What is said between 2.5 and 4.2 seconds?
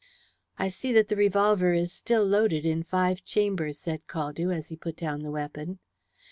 in five chambers," said